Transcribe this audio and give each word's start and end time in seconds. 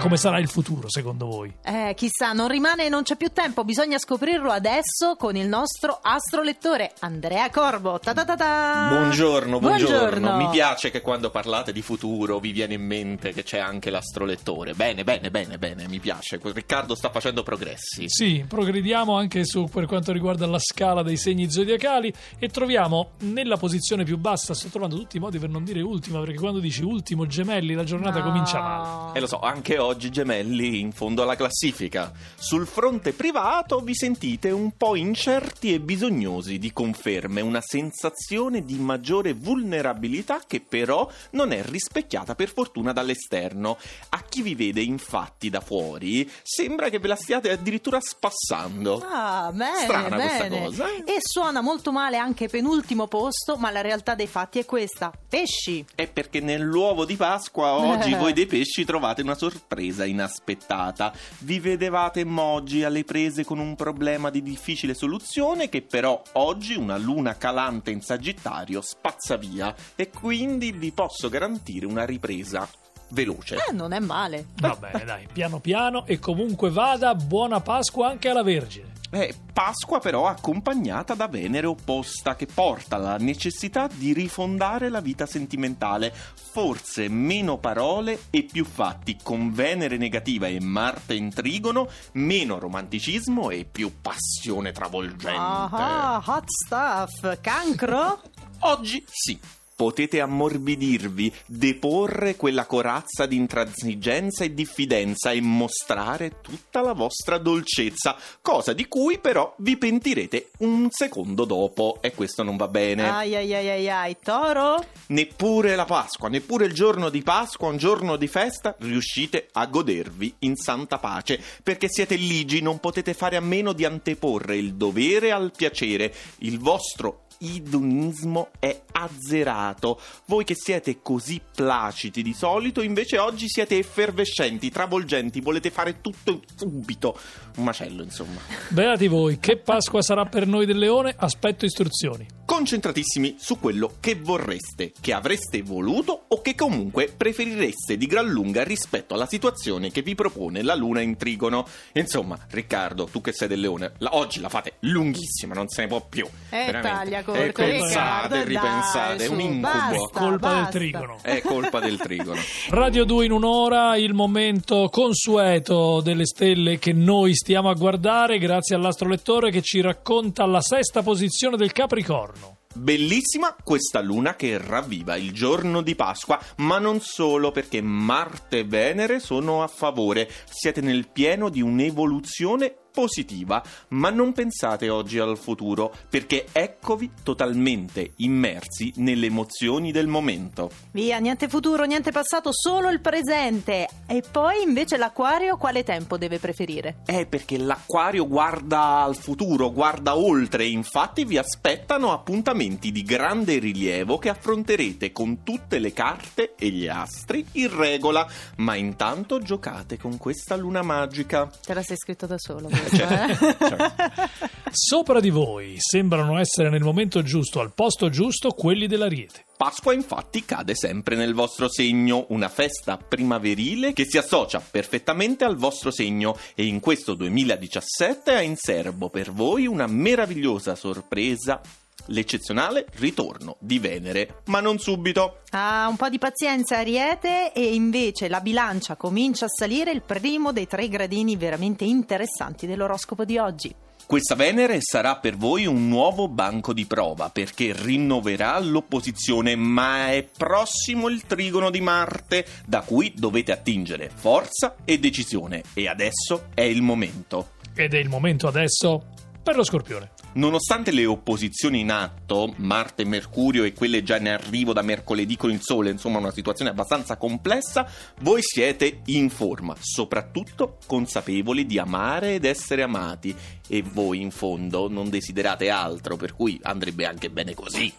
Come 0.00 0.16
sarà 0.16 0.38
il 0.38 0.48
futuro 0.48 0.88
secondo 0.88 1.26
voi? 1.26 1.52
Eh, 1.64 1.92
chissà, 1.96 2.32
non 2.32 2.46
rimane 2.46 2.86
e 2.86 2.88
non 2.88 3.02
c'è 3.02 3.16
più 3.16 3.30
tempo, 3.32 3.64
bisogna 3.64 3.98
scoprirlo 3.98 4.50
adesso 4.52 5.16
con 5.18 5.34
il 5.34 5.48
nostro 5.48 5.98
astrolettore 6.00 6.92
Andrea 7.00 7.50
Corbo. 7.50 7.98
Ta-ta-ta-ta. 7.98 8.86
Buongiorno, 8.90 9.58
buongiorno, 9.58 9.98
Buongiorno. 9.98 10.36
Mi 10.36 10.48
piace 10.50 10.92
che 10.92 11.00
quando 11.00 11.30
parlate 11.30 11.72
di 11.72 11.82
futuro 11.82 12.38
vi 12.38 12.52
viene 12.52 12.74
in 12.74 12.86
mente 12.86 13.32
che 13.32 13.42
c'è 13.42 13.58
anche 13.58 13.90
l'astrolettore. 13.90 14.72
Bene, 14.74 15.02
bene, 15.02 15.30
bene, 15.32 15.58
bene, 15.58 15.88
mi 15.88 15.98
piace. 15.98 16.38
Riccardo 16.40 16.94
sta 16.94 17.10
facendo 17.10 17.42
progressi. 17.42 18.04
Sì, 18.06 18.44
progrediamo 18.46 19.16
anche 19.16 19.44
su 19.44 19.64
per 19.64 19.86
quanto 19.86 20.12
riguarda 20.12 20.46
la 20.46 20.60
scala 20.60 21.02
dei 21.02 21.16
segni 21.16 21.50
zodiacali 21.50 22.12
e 22.38 22.48
troviamo 22.48 23.10
nella 23.22 23.56
posizione 23.56 24.04
più 24.04 24.16
bassa, 24.16 24.54
sto 24.54 24.68
trovando 24.68 24.96
tutti 24.96 25.16
i 25.16 25.20
modi 25.20 25.40
per 25.40 25.48
non 25.50 25.64
dire 25.64 25.80
ultima, 25.80 26.20
perché 26.20 26.38
quando 26.38 26.60
dici 26.60 26.84
ultimo 26.84 27.26
gemelli 27.26 27.74
la 27.74 27.84
giornata 27.84 28.20
No. 28.20 28.24
comincia 28.24 28.60
male. 28.60 29.18
E 29.18 29.20
lo 29.20 29.26
so, 29.26 29.40
anche 29.40 29.76
oggi 29.76 29.86
gemelli 29.96 30.80
in 30.80 30.92
fondo 30.92 31.22
alla 31.22 31.36
classifica. 31.36 32.12
Sul 32.36 32.66
fronte 32.66 33.12
privato 33.12 33.80
vi 33.80 33.94
sentite 33.94 34.50
un 34.50 34.76
po' 34.76 34.94
incerti 34.94 35.72
e 35.72 35.80
bisognosi 35.80 36.58
di 36.58 36.72
conferme, 36.72 37.40
una 37.40 37.60
sensazione 37.60 38.64
di 38.64 38.76
maggiore 38.76 39.32
vulnerabilità 39.32 40.40
che 40.46 40.60
però 40.60 41.10
non 41.30 41.52
è 41.52 41.62
rispecchiata 41.62 42.34
per 42.34 42.52
fortuna 42.52 42.92
dall'esterno. 42.92 43.78
A 44.10 44.22
chi 44.28 44.42
vi 44.42 44.54
vede 44.54 44.82
infatti 44.82 45.48
da 45.50 45.60
fuori 45.60 46.30
sembra 46.42 46.88
che 46.90 46.98
ve 46.98 47.08
la 47.08 47.16
stiate 47.16 47.50
addirittura 47.50 48.00
spassando. 48.00 49.02
Ah, 49.08 49.50
bene, 49.52 49.78
Strana 49.82 50.16
questa 50.16 50.48
bene. 50.48 50.64
cosa, 50.64 50.88
eh? 50.88 51.04
E 51.06 51.16
suona 51.20 51.60
molto 51.60 51.92
male 51.92 52.18
anche 52.18 52.48
penultimo 52.48 53.06
posto, 53.06 53.56
ma 53.56 53.70
la 53.70 53.80
realtà 53.80 54.14
dei 54.14 54.26
fatti 54.26 54.58
è 54.58 54.64
questa. 54.64 55.10
Pesci. 55.28 55.84
È 55.94 56.06
perché 56.06 56.40
nell'uovo 56.40 57.04
di 57.04 57.16
Pasqua 57.16 57.72
oggi 57.72 58.14
voi 58.14 58.32
dei 58.32 58.46
pesci 58.46 58.84
trovate 58.84 59.22
una 59.22 59.34
sorpresa 59.34 59.76
inaspettata. 59.82 61.12
Vi 61.40 61.60
vedevate 61.60 62.24
moggi 62.24 62.84
alle 62.84 63.04
prese 63.04 63.44
con 63.44 63.58
un 63.58 63.74
problema 63.74 64.30
di 64.30 64.42
difficile 64.42 64.94
soluzione 64.94 65.68
che 65.68 65.82
però 65.82 66.22
oggi 66.32 66.74
una 66.74 66.96
luna 66.96 67.36
calante 67.36 67.90
in 67.90 68.00
Sagittario 68.00 68.80
spazza 68.80 69.36
via 69.36 69.74
e 69.94 70.10
quindi 70.10 70.72
vi 70.72 70.92
posso 70.92 71.28
garantire 71.28 71.86
una 71.86 72.04
ripresa 72.04 72.68
veloce. 73.10 73.56
Eh, 73.68 73.72
non 73.72 73.92
è 73.92 74.00
male. 74.00 74.46
Va 74.56 74.76
bene, 74.78 75.04
dai, 75.04 75.26
piano 75.32 75.60
piano 75.60 76.06
e 76.06 76.18
comunque 76.18 76.70
vada, 76.70 77.14
buona 77.14 77.60
Pasqua 77.60 78.08
anche 78.08 78.28
alla 78.28 78.42
Vergine. 78.42 78.97
Eh, 79.10 79.34
Pasqua 79.52 80.00
però 80.00 80.26
accompagnata 80.26 81.14
da 81.14 81.28
Venere 81.28 81.66
opposta 81.66 82.36
che 82.36 82.46
porta 82.46 82.96
alla 82.96 83.16
necessità 83.16 83.88
di 83.92 84.12
rifondare 84.12 84.90
la 84.90 85.00
vita 85.00 85.24
sentimentale, 85.24 86.12
forse 86.12 87.08
meno 87.08 87.58
parole 87.58 88.24
e 88.30 88.46
più 88.50 88.64
fatti, 88.64 89.16
con 89.22 89.50
Venere 89.52 89.96
negativa 89.96 90.46
e 90.46 90.60
Marte 90.60 91.14
in 91.14 91.32
trigono, 91.32 91.88
meno 92.12 92.58
romanticismo 92.58 93.50
e 93.50 93.64
più 93.64 94.00
passione 94.00 94.72
travolgente. 94.72 95.38
Ah, 95.38 96.22
hot 96.24 96.44
stuff. 96.46 97.40
Cancro? 97.40 98.20
Oggi 98.60 99.02
sì. 99.08 99.38
Potete 99.78 100.20
ammorbidirvi, 100.20 101.32
deporre 101.46 102.34
quella 102.34 102.66
corazza 102.66 103.26
di 103.26 103.36
intransigenza 103.36 104.42
e 104.42 104.52
diffidenza 104.52 105.30
e 105.30 105.40
mostrare 105.40 106.40
tutta 106.40 106.80
la 106.80 106.94
vostra 106.94 107.38
dolcezza, 107.38 108.16
cosa 108.42 108.72
di 108.72 108.88
cui 108.88 109.20
però 109.20 109.54
vi 109.58 109.76
pentirete 109.76 110.50
un 110.58 110.88
secondo 110.90 111.44
dopo 111.44 111.98
e 112.00 112.12
questo 112.12 112.42
non 112.42 112.56
va 112.56 112.66
bene. 112.66 113.08
Ai 113.08 113.36
ai 113.36 113.54
ai 113.54 113.68
ai 113.68 113.88
ai. 113.88 114.16
Toro? 114.20 114.84
Neppure 115.06 115.76
la 115.76 115.84
Pasqua, 115.84 116.28
neppure 116.28 116.66
il 116.66 116.72
giorno 116.72 117.08
di 117.08 117.22
Pasqua, 117.22 117.68
un 117.68 117.76
giorno 117.76 118.16
di 118.16 118.26
festa, 118.26 118.74
riuscite 118.80 119.46
a 119.52 119.64
godervi 119.66 120.34
in 120.40 120.56
santa 120.56 120.98
pace, 120.98 121.40
perché 121.62 121.86
siete 121.88 122.16
ligi, 122.16 122.60
non 122.62 122.80
potete 122.80 123.14
fare 123.14 123.36
a 123.36 123.40
meno 123.40 123.72
di 123.72 123.84
anteporre 123.84 124.56
il 124.56 124.74
dovere 124.74 125.30
al 125.30 125.52
piacere, 125.54 126.12
il 126.38 126.58
vostro 126.58 127.26
idonismo 127.38 128.50
è 128.58 128.82
azzerato. 128.92 130.00
Voi 130.26 130.44
che 130.44 130.54
siete 130.56 131.00
così 131.02 131.40
placidi 131.54 132.22
di 132.22 132.32
solito, 132.32 132.82
invece 132.82 133.18
oggi 133.18 133.48
siete 133.48 133.78
effervescenti, 133.78 134.70
travolgenti, 134.70 135.40
volete 135.40 135.70
fare 135.70 136.00
tutto 136.00 136.42
subito. 136.54 137.18
Un 137.56 137.64
macello, 137.64 138.02
insomma. 138.02 138.40
Beati 138.68 139.08
voi, 139.08 139.38
che 139.38 139.58
Pasqua 139.58 140.02
sarà 140.02 140.24
per 140.24 140.46
noi 140.46 140.66
del 140.66 140.78
Leone? 140.78 141.14
Aspetto 141.16 141.64
istruzioni. 141.64 142.37
Concentratissimi 142.58 143.36
su 143.38 143.58
quello 143.60 143.96
che 144.00 144.14
vorreste, 144.14 144.92
che 144.98 145.12
avreste 145.12 145.60
voluto 145.60 146.24
o 146.28 146.40
che 146.40 146.54
comunque 146.54 147.12
preferireste 147.14 147.98
di 147.98 148.06
gran 148.06 148.26
lunga 148.26 148.64
rispetto 148.64 149.12
alla 149.12 149.26
situazione 149.26 149.90
che 149.90 150.00
vi 150.00 150.14
propone 150.14 150.62
la 150.62 150.74
luna 150.74 151.02
in 151.02 151.18
trigono. 151.18 151.66
Insomma, 151.92 152.38
Riccardo, 152.50 153.04
tu 153.04 153.20
che 153.20 153.32
sei 153.34 153.48
del 153.48 153.60
leone, 153.60 153.92
la- 153.98 154.16
oggi 154.16 154.40
la 154.40 154.48
fate 154.48 154.76
lunghissima, 154.80 155.52
non 155.52 155.68
se 155.68 155.82
ne 155.82 155.88
può 155.88 156.00
più. 156.08 156.24
Eh, 156.48 156.64
Veramente. 156.64 156.88
taglia 156.88 157.22
corto, 157.22 157.42
E 157.42 157.52
pensate, 157.52 158.44
Riccardo, 158.44 158.44
ripensate, 158.46 159.16
dai, 159.18 159.26
è 159.26 159.28
un 159.28 159.34
su, 159.38 159.40
incubo. 159.46 159.60
basta. 159.60 160.18
Colpa 160.18 160.48
del 160.48 160.58
basta. 160.62 160.78
trigono. 160.78 161.18
È 161.20 161.40
colpa 161.42 161.80
del 161.80 161.96
trigono. 161.98 162.40
Radio 162.70 163.04
2 163.04 163.24
in 163.26 163.32
un'ora, 163.32 163.96
il 163.98 164.14
momento 164.14 164.88
consueto 164.90 166.00
delle 166.00 166.24
stelle 166.24 166.78
che 166.78 166.94
noi 166.94 167.34
stiamo 167.34 167.68
a 167.68 167.74
guardare 167.74 168.38
grazie 168.38 168.74
all'astrolettore 168.74 169.50
che 169.50 169.60
ci 169.60 169.82
racconta 169.82 170.46
la 170.46 170.62
sesta 170.62 171.02
posizione 171.02 171.58
del 171.58 171.72
Capricorno. 171.72 172.37
Bellissima 172.74 173.56
questa 173.64 174.00
luna 174.00 174.36
che 174.36 174.58
ravviva 174.58 175.16
il 175.16 175.32
giorno 175.32 175.80
di 175.80 175.94
Pasqua, 175.94 176.38
ma 176.58 176.78
non 176.78 177.00
solo 177.00 177.50
perché 177.50 177.80
Marte 177.80 178.58
e 178.58 178.64
Venere 178.64 179.20
sono 179.20 179.62
a 179.62 179.68
favore. 179.68 180.30
Siete 180.48 180.80
nel 180.80 181.08
pieno 181.08 181.48
di 181.48 181.62
un'evoluzione 181.62 182.87
positiva, 182.92 183.62
ma 183.88 184.10
non 184.10 184.32
pensate 184.32 184.88
oggi 184.88 185.18
al 185.18 185.38
futuro 185.38 185.94
perché 186.08 186.46
eccovi 186.52 187.10
totalmente 187.22 188.12
immersi 188.16 188.92
nelle 188.96 189.26
emozioni 189.26 189.92
del 189.92 190.06
momento. 190.06 190.70
Via, 190.92 191.18
niente 191.18 191.48
futuro, 191.48 191.84
niente 191.84 192.10
passato, 192.12 192.50
solo 192.52 192.88
il 192.88 193.00
presente. 193.00 193.88
E 194.06 194.22
poi 194.30 194.62
invece 194.62 194.96
l'acquario 194.96 195.56
quale 195.56 195.84
tempo 195.84 196.16
deve 196.16 196.38
preferire? 196.38 196.98
È 197.04 197.26
perché 197.26 197.58
l'acquario 197.58 198.26
guarda 198.26 199.02
al 199.02 199.16
futuro, 199.16 199.72
guarda 199.72 200.16
oltre, 200.16 200.66
infatti 200.66 201.24
vi 201.24 201.38
aspettano 201.38 202.12
appuntamenti 202.12 202.90
di 202.90 203.02
grande 203.02 203.58
rilievo 203.58 204.18
che 204.18 204.28
affronterete 204.28 205.12
con 205.12 205.42
tutte 205.42 205.78
le 205.78 205.92
carte 205.92 206.54
e 206.56 206.70
gli 206.70 206.88
astri 206.88 207.44
in 207.52 207.76
regola, 207.76 208.26
ma 208.56 208.74
intanto 208.74 209.38
giocate 209.38 209.98
con 209.98 210.16
questa 210.16 210.56
luna 210.56 210.82
magica. 210.82 211.50
Te 211.64 211.74
la 211.74 211.82
sei 211.82 211.96
scritto 211.96 212.26
da 212.26 212.36
solo. 212.38 212.68
Questo, 212.78 212.96
Certo, 212.96 213.46
eh? 213.46 213.56
certo. 213.58 214.28
Sopra 214.70 215.20
di 215.20 215.30
voi 215.30 215.76
sembrano 215.78 216.38
essere 216.38 216.68
nel 216.68 216.82
momento 216.82 217.22
giusto, 217.22 217.60
al 217.60 217.72
posto 217.72 218.10
giusto, 218.10 218.50
quelli 218.50 218.86
dell'Ariete. 218.86 219.44
Pasqua 219.56 219.92
infatti 219.92 220.44
cade 220.44 220.74
sempre 220.74 221.16
nel 221.16 221.34
vostro 221.34 221.68
segno, 221.68 222.26
una 222.28 222.48
festa 222.48 222.96
primaverile 222.96 223.92
che 223.92 224.04
si 224.06 224.18
associa 224.18 224.60
perfettamente 224.60 225.44
al 225.44 225.56
vostro 225.56 225.90
segno 225.90 226.36
e 226.54 226.64
in 226.64 226.80
questo 226.80 227.14
2017 227.14 228.30
ha 228.32 228.42
in 228.42 228.54
serbo 228.56 229.08
per 229.10 229.32
voi 229.32 229.66
una 229.66 229.86
meravigliosa 229.86 230.74
sorpresa, 230.74 231.60
l'eccezionale 232.08 232.86
ritorno 232.96 233.56
di 233.58 233.78
Venere, 233.78 234.42
ma 234.46 234.60
non 234.60 234.78
subito. 234.78 235.40
Ah, 235.50 235.86
un 235.88 235.96
po' 235.96 236.08
di 236.08 236.18
pazienza 236.18 236.78
Ariete 236.78 237.52
e 237.52 237.74
invece 237.74 238.28
la 238.28 238.40
bilancia 238.40 238.96
comincia 238.96 239.46
a 239.46 239.48
salire 239.48 239.90
il 239.90 240.02
primo 240.02 240.52
dei 240.52 240.66
tre 240.66 240.88
gradini 240.88 241.36
veramente 241.36 241.84
interessanti 241.84 242.66
dell'oroscopo 242.66 243.24
di 243.24 243.38
oggi. 243.38 243.74
Questa 244.08 244.34
Venere 244.34 244.78
sarà 244.80 245.16
per 245.16 245.36
voi 245.36 245.66
un 245.66 245.86
nuovo 245.86 246.28
banco 246.28 246.72
di 246.72 246.86
prova 246.86 247.28
perché 247.28 247.74
rinnoverà 247.76 248.58
l'opposizione, 248.58 249.54
ma 249.54 250.12
è 250.12 250.22
prossimo 250.24 251.08
il 251.08 251.26
trigono 251.26 251.68
di 251.68 251.82
Marte 251.82 252.46
da 252.64 252.80
cui 252.80 253.12
dovete 253.14 253.52
attingere 253.52 254.10
forza 254.12 254.76
e 254.86 254.98
decisione 254.98 255.62
e 255.74 255.88
adesso 255.88 256.46
è 256.54 256.62
il 256.62 256.80
momento. 256.80 257.50
Ed 257.74 257.92
è 257.92 257.98
il 257.98 258.08
momento 258.08 258.48
adesso 258.48 259.04
per 259.42 259.56
lo 259.56 259.62
Scorpione. 259.62 260.12
Nonostante 260.30 260.92
le 260.92 261.06
opposizioni 261.06 261.80
in 261.80 261.90
atto, 261.90 262.52
Marte 262.58 263.02
e 263.02 263.06
Mercurio 263.06 263.64
e 263.64 263.72
quelle 263.72 264.02
già 264.02 264.18
in 264.18 264.28
arrivo 264.28 264.72
da 264.72 264.82
mercoledì 264.82 265.36
con 265.36 265.50
il 265.50 265.62
Sole, 265.62 265.90
insomma 265.90 266.18
una 266.18 266.30
situazione 266.30 266.70
abbastanza 266.70 267.16
complessa, 267.16 267.88
voi 268.20 268.40
siete 268.42 269.00
in 269.06 269.30
forma, 269.30 269.74
soprattutto 269.80 270.76
consapevoli 270.86 271.66
di 271.66 271.78
amare 271.78 272.34
ed 272.34 272.44
essere 272.44 272.82
amati 272.82 273.34
e 273.68 273.82
voi 273.82 274.20
in 274.20 274.30
fondo 274.30 274.88
non 274.88 275.08
desiderate 275.08 275.70
altro, 275.70 276.16
per 276.16 276.34
cui 276.34 276.58
andrebbe 276.62 277.06
anche 277.06 277.30
bene 277.30 277.54
così. 277.54 277.92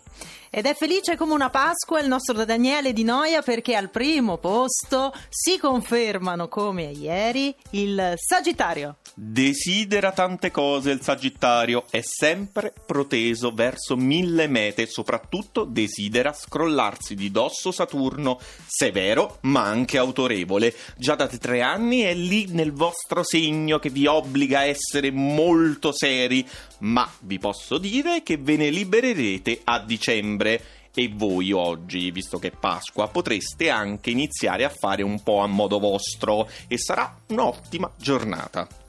Ed 0.52 0.66
è 0.66 0.74
felice 0.74 1.16
come 1.16 1.34
una 1.34 1.52
Pasqua 1.52 2.00
il 2.02 2.08
nostro 2.08 2.44
Daniele 2.44 2.92
Di 2.92 3.04
Noia 3.04 3.44
perché 3.44 3.76
al 3.76 3.92
primo 3.92 4.38
posto 4.38 5.14
si 5.30 5.60
confermano 5.60 6.48
come 6.48 6.86
ieri 6.86 7.54
il 7.72 8.14
Sagittario. 8.16 8.98
Desidera 9.14 10.12
tante 10.12 10.50
cose 10.50 10.90
il 10.90 11.02
Sagittario, 11.02 11.86
è 11.92 12.02
sempre 12.02 12.74
proteso 12.84 13.52
verso 13.52 13.96
mille 13.96 14.48
mete, 14.48 14.88
soprattutto 14.88 15.66
desidera 15.66 16.34
scrollarsi 16.34 17.14
di 17.14 17.30
dosso 17.30 17.72
Saturno, 17.72 18.40
severo 18.66 19.38
ma 19.42 19.66
anche 19.66 20.00
autorevole. 20.00 20.74
Già 20.98 21.14
da 21.14 21.28
tre 21.28 21.62
anni 21.62 22.00
è 22.00 22.16
lì 22.16 22.48
nel 22.48 22.72
vostro 22.72 23.22
segno 23.22 23.78
che 23.78 23.90
vi 23.90 24.08
obbliga 24.08 24.60
a 24.60 24.66
essere 24.66 25.12
molto 25.60 25.92
seri, 25.92 26.48
ma 26.80 27.10
vi 27.22 27.38
posso 27.38 27.78
dire 27.78 28.24
che 28.24 28.38
ve 28.38 28.56
ne 28.56 28.70
libererete 28.70 29.62
a 29.66 29.80
dicembre. 29.80 30.64
E 30.94 31.12
voi 31.14 31.52
oggi, 31.52 32.10
visto 32.12 32.40
che 32.40 32.48
è 32.48 32.52
Pasqua, 32.52 33.08
potreste 33.10 33.70
anche 33.70 34.10
iniziare 34.10 34.64
a 34.64 34.74
fare 34.76 35.04
un 35.04 35.22
po' 35.22 35.40
a 35.40 35.48
modo 35.48 35.80
vostro 35.80 36.50
e 36.68 36.78
sarà 36.78 37.16
un'ottima 37.28 37.90
giornata. 37.96 38.88